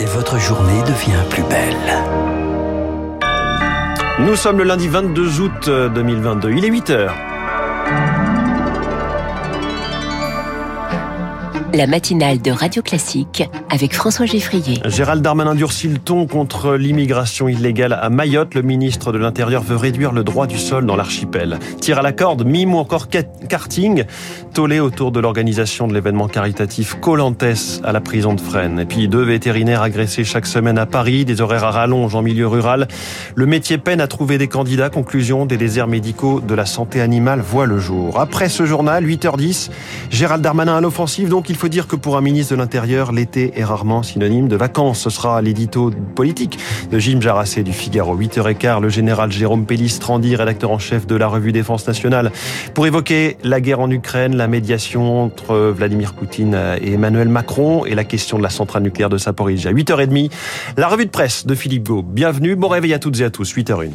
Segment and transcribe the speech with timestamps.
[0.00, 1.76] et votre journée devient plus belle.
[4.20, 6.52] Nous sommes le lundi 22 août 2022.
[6.52, 7.27] Il est 8 heures.
[11.78, 14.80] La matinale de Radio Classique avec François Geffrier.
[14.86, 18.56] Gérald Darmanin durcit le ton contre l'immigration illégale à Mayotte.
[18.56, 21.60] Le ministre de l'Intérieur veut réduire le droit du sol dans l'archipel.
[21.80, 23.06] Tire à la corde, mime ou encore
[23.48, 24.06] karting.
[24.54, 27.44] Tollé autour de l'organisation de l'événement caritatif Colantes
[27.84, 28.80] à la prison de Fresnes.
[28.80, 32.48] Et puis deux vétérinaires agressés chaque semaine à Paris, des horaires à rallonge en milieu
[32.48, 32.88] rural.
[33.36, 34.90] Le métier peine à trouver des candidats.
[34.90, 38.18] Conclusion, des déserts médicaux de la santé animale voient le jour.
[38.18, 39.70] Après ce journal, 8h10,
[40.10, 43.52] Gérald Darmanin à l'offensive, donc il faut dire que pour un ministre de l'Intérieur, l'été
[43.56, 45.00] est rarement synonyme de vacances.
[45.00, 46.58] Ce sera l'édito politique
[46.90, 48.16] de Jim Jarassé du Figaro.
[48.16, 52.32] 8h15, le général Jérôme Pellistrandi, rédacteur en chef de la revue Défense nationale,
[52.74, 57.94] pour évoquer la guerre en Ukraine, la médiation entre Vladimir Poutine et Emmanuel Macron et
[57.94, 59.72] la question de la centrale nucléaire de Saporizhia.
[59.72, 60.30] 8h30,
[60.76, 62.02] la revue de presse de Philippe Gau.
[62.02, 63.54] Bienvenue, bon réveil à toutes et à tous.
[63.54, 63.90] 8h01.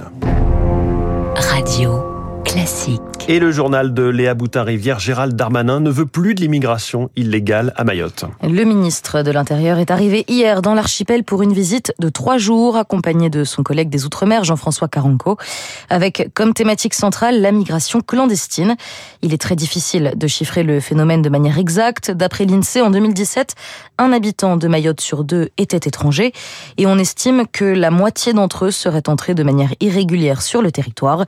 [1.36, 2.13] Radio
[2.54, 3.02] classique.
[3.30, 7.86] Et le journal de Léa Boutin-Rivière, Gérald Darmanin ne veut plus de l'immigration illégale à
[7.86, 8.26] Mayotte.
[8.44, 12.76] Le ministre de l'Intérieur est arrivé hier dans l'archipel pour une visite de trois jours,
[12.76, 15.38] accompagné de son collègue des Outre-mer, Jean-François Caranco,
[15.90, 18.76] avec comme thématique centrale la migration clandestine.
[19.22, 22.12] Il est très difficile de chiffrer le phénomène de manière exacte.
[22.12, 23.56] D'après l'INSEE, en 2017,
[24.00, 26.34] un habitant de Mayotte sur deux était étranger
[26.78, 30.74] et on estime que la moitié d'entre eux seraient entrés de manière irrégulière sur le
[30.74, 31.24] territoire.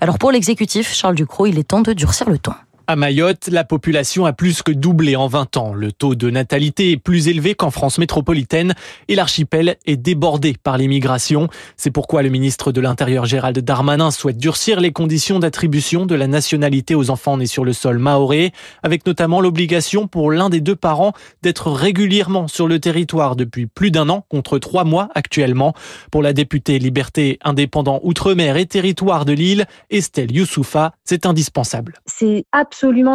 [0.00, 2.52] Alors pour l'exécutif, Charles Ducrot, il est temps de durcir le ton.
[2.90, 5.74] À Mayotte, la population a plus que doublé en 20 ans.
[5.74, 8.74] Le taux de natalité est plus élevé qu'en France métropolitaine
[9.06, 11.46] et l'archipel est débordé par l'immigration.
[11.76, 16.26] C'est pourquoi le ministre de l'Intérieur Gérald Darmanin souhaite durcir les conditions d'attribution de la
[16.26, 18.52] nationalité aux enfants nés sur le sol maoré,
[18.82, 23.92] avec notamment l'obligation pour l'un des deux parents d'être régulièrement sur le territoire depuis plus
[23.92, 25.74] d'un an contre trois mois actuellement.
[26.10, 32.00] Pour la députée Liberté Indépendant Outre-mer et Territoire de Lille, Estelle Youssoufa, c'est indispensable.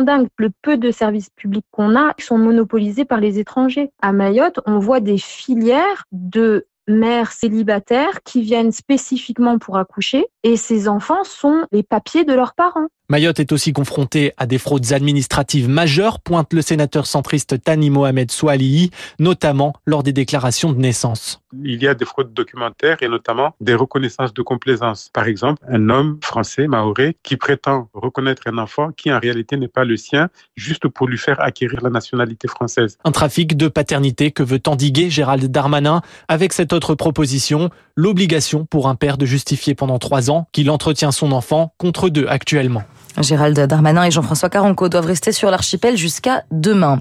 [0.03, 0.28] Dingue.
[0.38, 3.92] Le peu de services publics qu'on a sont monopolisés par les étrangers.
[4.02, 10.56] À Mayotte, on voit des filières de mères célibataires qui viennent spécifiquement pour accoucher et
[10.56, 12.88] ces enfants sont les papiers de leurs parents.
[13.08, 18.32] Mayotte est aussi confrontée à des fraudes administratives majeures, pointe le sénateur centriste Tani Mohamed
[18.32, 18.90] Soualihi,
[19.20, 21.40] notamment lors des déclarations de naissance.
[21.64, 25.12] Il y a des fraudes documentaires et notamment des reconnaissances de complaisance.
[25.14, 29.68] Par exemple, un homme français, maoré, qui prétend reconnaître un enfant qui en réalité n'est
[29.68, 32.98] pas le sien, juste pour lui faire acquérir la nationalité française.
[33.04, 38.90] Un trafic de paternité que veut endiguer Gérald Darmanin avec cette autre proposition, l'obligation pour
[38.90, 42.84] un père de justifier pendant trois ans qu'il entretient son enfant contre deux actuellement.
[43.22, 47.00] Gérald Darmanin et Jean-François Caranco doivent rester sur l'archipel jusqu'à demain.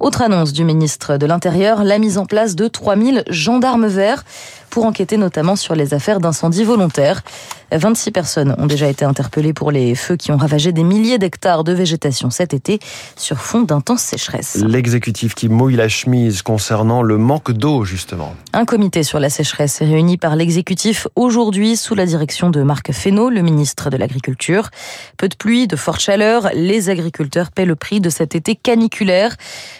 [0.00, 4.24] Autre annonce du ministre de l'Intérieur, la mise en place de 3000 gendarmes verts
[4.74, 7.22] pour enquêter notamment sur les affaires d'incendie volontaires.
[7.70, 11.62] 26 personnes ont déjà été interpellées pour les feux qui ont ravagé des milliers d'hectares
[11.62, 12.80] de végétation cet été
[13.16, 14.56] sur fond d'intense sécheresse.
[14.66, 18.34] L'exécutif qui mouille la chemise concernant le manque d'eau, justement.
[18.52, 22.92] Un comité sur la sécheresse est réuni par l'exécutif aujourd'hui sous la direction de Marc
[22.92, 24.70] Fesneau, le ministre de l'Agriculture.
[25.16, 29.36] Peu de pluie, de forte chaleur, les agriculteurs paient le prix de cet été caniculaire.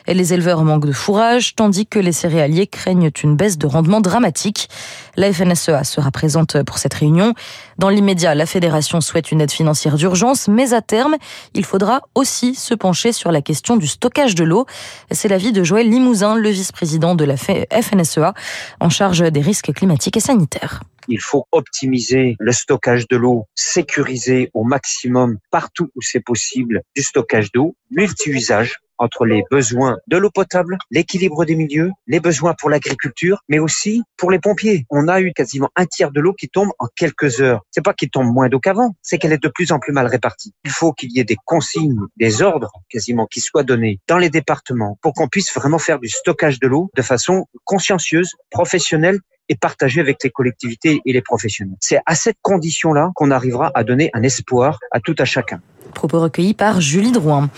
[0.06, 4.00] Et les éleveurs manquent de fourrage, tandis que les céréaliers craignent une baisse de rendement
[4.00, 4.68] dramatique.
[5.16, 7.34] La FNSEA sera présente pour cette réunion.
[7.78, 11.16] Dans l'immédiat, la fédération souhaite une aide financière d'urgence, mais à terme,
[11.54, 14.66] il faudra aussi se pencher sur la question du stockage de l'eau.
[15.10, 18.34] C'est l'avis de Joël Limousin, le vice-président de la FNSEA,
[18.80, 20.80] en charge des risques climatiques et sanitaires.
[21.08, 27.02] Il faut optimiser le stockage de l'eau, sécuriser au maximum partout où c'est possible du
[27.02, 32.70] stockage d'eau, multi-usage entre les besoins de l'eau potable, l'équilibre des milieux, les besoins pour
[32.70, 34.86] l'agriculture, mais aussi pour les pompiers.
[34.90, 37.62] On a eu quasiment un tiers de l'eau qui tombe en quelques heures.
[37.70, 40.06] C'est pas qu'il tombe moins d'eau qu'avant, c'est qu'elle est de plus en plus mal
[40.06, 40.54] répartie.
[40.64, 44.30] Il faut qu'il y ait des consignes, des ordres quasiment qui soient donnés dans les
[44.30, 49.56] départements pour qu'on puisse vraiment faire du stockage de l'eau de façon consciencieuse, professionnelle et
[49.56, 51.76] partagée avec les collectivités et les professionnels.
[51.80, 55.60] C'est à cette condition-là qu'on arrivera à donner un espoir à tout à chacun.
[55.94, 57.48] Propos recueillis par Julie Drouin.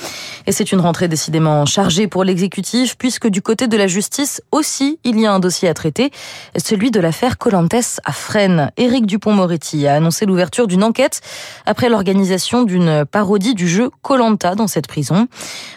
[0.47, 5.01] Et c'est une rentrée décidément chargée pour l'exécutif, puisque du côté de la justice aussi,
[5.03, 6.13] il y a un dossier à traiter,
[6.57, 7.75] celui de l'affaire Colantes
[8.05, 8.71] à Fresnes.
[8.77, 11.21] Éric Dupont-Moretti a annoncé l'ouverture d'une enquête
[11.65, 15.27] après l'organisation d'une parodie du jeu Colanta dans cette prison.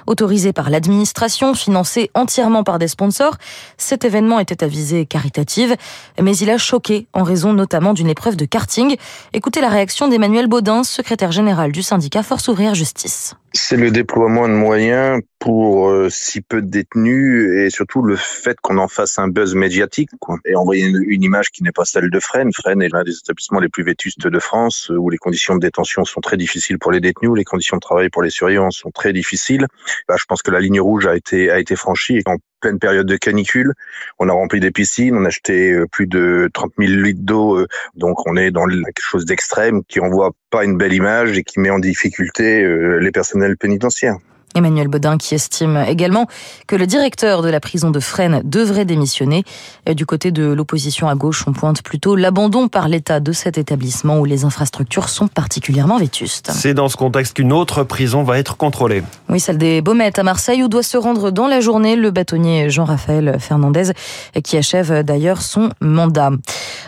[0.05, 3.35] Autorisé par l'administration, financé entièrement par des sponsors,
[3.77, 5.75] cet événement était à visée caritative,
[6.21, 8.97] mais il a choqué en raison notamment d'une épreuve de karting.
[9.33, 13.35] Écoutez la réaction d'Emmanuel Baudin, secrétaire général du syndicat Force Ouvrière Justice.
[13.53, 18.59] C'est le déploiement de moyens pour euh, si peu de détenus et surtout le fait
[18.61, 20.37] qu'on en fasse un buzz médiatique quoi.
[20.45, 22.51] et envoyer une, une image qui n'est pas celle de Fresnes.
[22.53, 26.03] Fresnes est l'un des établissements les plus vétustes de France où les conditions de détention
[26.03, 28.91] sont très difficiles pour les détenus, où les conditions de travail pour les surveillants sont
[28.91, 29.65] très difficiles.
[30.09, 33.07] Là, je pense que la ligne rouge a été a été franchie en pleine période
[33.07, 33.73] de canicule,
[34.19, 37.57] on a rempli des piscines, on a acheté euh, plus de 30 000 litres d'eau,
[37.57, 41.43] euh, donc on est dans quelque chose d'extrême qui envoie pas une belle image et
[41.43, 42.67] qui met en difficulté
[42.99, 44.19] les personnels pénitentiaires.
[44.55, 46.27] Emmanuel Bodin qui estime également
[46.67, 49.43] que le directeur de la prison de Fresnes devrait démissionner.
[49.95, 54.19] Du côté de l'opposition à gauche, on pointe plutôt l'abandon par l'État de cet établissement
[54.19, 56.51] où les infrastructures sont particulièrement vétustes.
[56.53, 59.03] C'est dans ce contexte qu'une autre prison va être contrôlée.
[59.29, 62.69] Oui, celle des Baumettes à Marseille où doit se rendre dans la journée le bâtonnier
[62.69, 63.91] Jean-Raphaël Fernandez
[64.43, 66.31] qui achève d'ailleurs son mandat.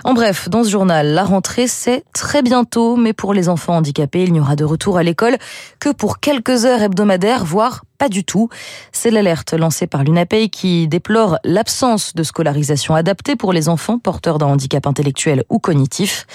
[0.04, 4.24] En bref, dans ce journal, la rentrée c'est très bientôt, mais pour les enfants handicapés,
[4.24, 5.38] il n'y aura de retour à l'école
[5.80, 8.50] que pour quelques heures hebdomadaires voire pas du tout.
[8.92, 14.40] C'est l'alerte lancée par l'UNAPEI qui déplore l'absence de scolarisation adaptée pour les enfants porteurs
[14.40, 16.26] d'un handicap intellectuel ou cognitif.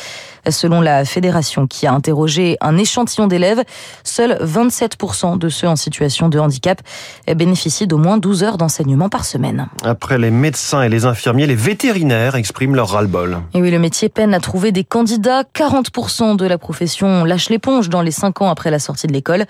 [0.48, 3.64] Selon la fédération qui a interrogé un échantillon d'élèves,
[4.04, 6.80] seuls 27% de ceux en situation de handicap
[7.34, 9.66] bénéficient d'au moins 12 heures d'enseignement par semaine.
[9.82, 13.38] Après les médecins et les infirmiers, les vétérinaires expriment leur ras-le-bol.
[13.54, 15.42] Et oui, le métier peine à trouver des candidats.
[15.42, 19.46] 40% de la profession lâche l'éponge dans les 5 ans après la sortie de l'école.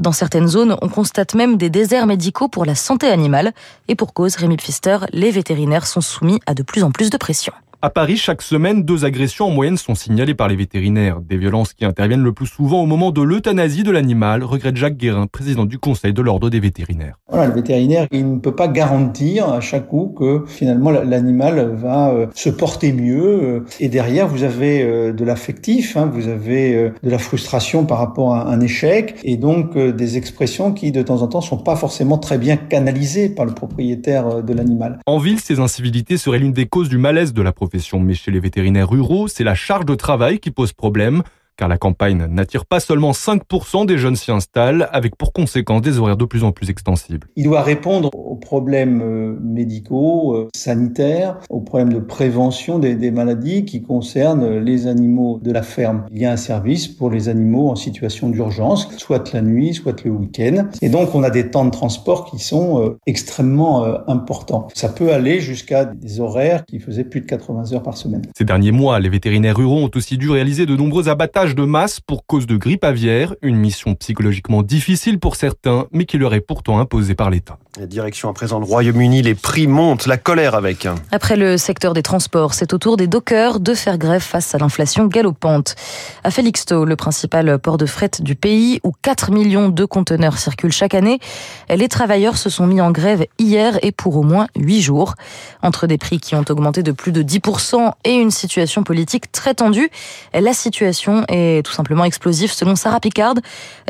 [0.00, 3.52] Dans certaines zones, on constate même des déserts médicaux pour la santé animale.
[3.88, 7.16] Et pour cause, Rémi Pfister, les vétérinaires sont soumis à de plus en plus de
[7.16, 7.52] pression.
[7.80, 11.20] À Paris, chaque semaine, deux agressions en moyenne sont signalées par les vétérinaires.
[11.20, 14.96] Des violences qui interviennent le plus souvent au moment de l'euthanasie de l'animal, regrette Jacques
[14.96, 17.20] Guérin, président du Conseil de l'Ordre des vétérinaires.
[17.28, 22.10] Voilà, le vétérinaire, il ne peut pas garantir à chaque coup que finalement l'animal va
[22.10, 23.42] euh, se porter mieux.
[23.44, 27.98] Euh, et derrière, vous avez euh, de l'affectif, hein, vous avez de la frustration par
[27.98, 31.76] rapport à un échec, et donc des expressions qui, de temps en temps, sont pas
[31.76, 34.98] forcément très bien canalisées par le propriétaire de l'animal.
[35.06, 37.52] En ville, ces incivilités seraient l'une des causes du malaise de la
[38.00, 41.22] mais chez les vétérinaires ruraux, c'est la charge de travail qui pose problème
[41.58, 45.98] car la campagne n'attire pas seulement 5% des jeunes s'y installent, avec pour conséquence des
[45.98, 47.26] horaires de plus en plus extensibles.
[47.36, 53.10] Il doit répondre aux problèmes euh, médicaux, euh, sanitaires, aux problèmes de prévention des, des,
[53.10, 56.04] maladies qui concernent les animaux de la ferme.
[56.12, 60.04] Il y a un service pour les animaux en situation d'urgence, soit la nuit, soit
[60.04, 60.68] le week-end.
[60.80, 64.68] Et donc on a des temps de transport qui sont euh, extrêmement importants.
[64.74, 68.22] Ça peut aller jusqu'à des horaires qui faisaient plus de 80 heures par semaine.
[68.36, 72.00] Ces derniers mois, les vétérinaires ruraux ont aussi dû réaliser de nombreux abattages de masse
[72.00, 76.40] pour cause de grippe aviaire, une mission psychologiquement difficile pour certains, mais qui leur est
[76.40, 77.58] pourtant imposée par l'État.
[77.78, 80.88] Direction à présent le Royaume-Uni, les prix montent, la colère avec.
[81.12, 84.58] Après le secteur des transports, c'est au tour des dockers de faire grève face à
[84.58, 85.76] l'inflation galopante.
[86.24, 90.72] À Felixstowe, le principal port de fret du pays, où 4 millions de conteneurs circulent
[90.72, 91.20] chaque année,
[91.68, 95.14] les travailleurs se sont mis en grève hier et pour au moins 8 jours.
[95.62, 99.54] Entre des prix qui ont augmenté de plus de 10% et une situation politique très
[99.54, 99.90] tendue,
[100.34, 103.34] la situation est tout simplement explosive selon Sarah Picard,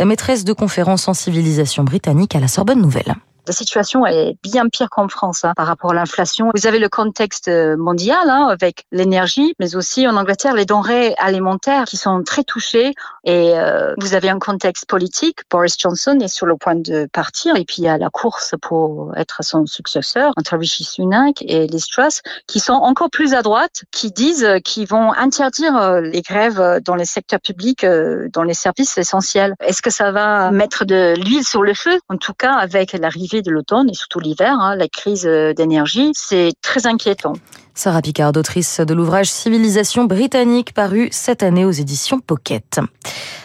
[0.04, 3.14] maîtresse de conférence en civilisation britannique à la Sorbonne Nouvelle.
[3.48, 6.50] La situation est bien pire qu'en France hein, par rapport à l'inflation.
[6.54, 11.84] Vous avez le contexte mondial hein, avec l'énergie, mais aussi en Angleterre les denrées alimentaires
[11.84, 12.92] qui sont très touchées.
[13.24, 15.38] Et euh, vous avez un contexte politique.
[15.50, 18.54] Boris Johnson est sur le point de partir, et puis il y a la course
[18.60, 23.42] pour être son successeur entre Rishi Sunak et Liz Truss, qui sont encore plus à
[23.42, 28.42] droite, qui disent qu'ils vont interdire euh, les grèves dans les secteurs publics, euh, dans
[28.42, 29.54] les services essentiels.
[29.60, 31.98] Est-ce que ça va mettre de l'huile sur le feu?
[32.08, 36.10] En tout cas, avec l'arrivée de l'automne et surtout l'hiver, hein, la crise euh, d'énergie,
[36.14, 37.34] c'est très inquiétant.
[37.78, 42.80] Sarah Picard, autrice de l'ouvrage Civilisation britannique paru cette année aux éditions Pocket.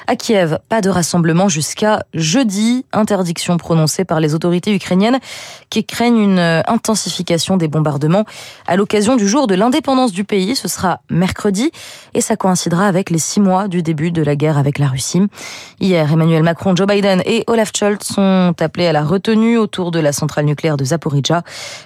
[0.08, 2.84] À Kiev, pas de rassemblement jusqu'à jeudi.
[2.94, 5.20] Interdiction prononcée par les autorités ukrainiennes
[5.70, 8.26] qui craignent une intensification des bombardements
[8.68, 10.56] à l'occasion du jour de l'indépendance du pays.
[10.56, 11.72] Ce sera mercredi
[12.16, 15.22] et ça coïncidera avec les six mois du début de la guerre avec la Russie.
[15.80, 20.00] Hier, Emmanuel Macron, Joe Biden et Olaf Scholz sont appelés à la retenue autour de
[20.00, 21.44] la centrale nucléaire de Zaporizhia.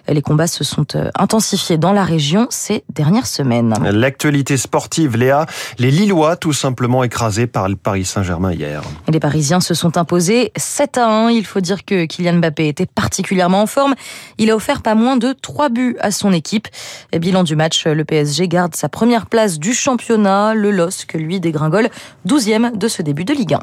[0.07, 3.73] Les combats se sont euh, intensifiés dans la région ces dernières semaines.
[3.91, 5.47] L'actualité sportive, Léa,
[5.79, 8.83] les Lillois tout simplement écrasés par le Paris Saint-Germain hier.
[9.09, 11.31] les Parisiens se sont imposés 7 à 1.
[11.31, 13.95] Il faut dire que Kylian Mbappé était particulièrement en forme.
[14.37, 16.67] Il a offert pas moins de 3 buts à son équipe.
[17.11, 20.53] Et bilan du match, le PSG garde sa première place du championnat.
[20.53, 21.89] Le LOSC, lui, dégringole
[22.27, 23.59] 12e de ce début de Ligue 1.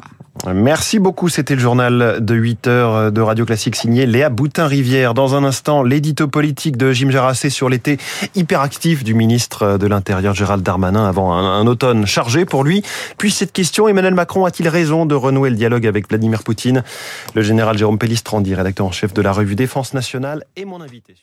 [0.53, 1.29] Merci beaucoup.
[1.29, 5.13] C'était le journal de 8 heures de Radio Classique signé Léa Boutin-Rivière.
[5.13, 7.97] Dans un instant, l'édito politique de Jim Jarassé sur l'été
[8.35, 12.83] hyperactif du ministre de l'Intérieur Gérald Darmanin avant un, automne chargé pour lui.
[13.17, 16.83] Puis cette question, Emmanuel Macron a-t-il raison de renouer le dialogue avec Vladimir Poutine?
[17.33, 21.15] Le général Jérôme Pellistrandi, rédacteur en chef de la revue Défense nationale, est mon invité